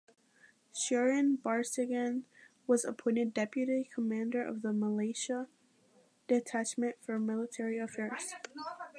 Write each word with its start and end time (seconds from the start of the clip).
Suren 0.73 1.37
Barseghyan 1.37 2.23
was 2.65 2.83
appointed 2.83 3.35
Deputy 3.35 3.87
Commander 3.93 4.43
of 4.43 4.63
the 4.63 4.69
"Malatia" 4.73 5.45
detachment 6.27 6.95
for 7.03 7.19
military 7.19 7.77
affairs. 7.77 8.33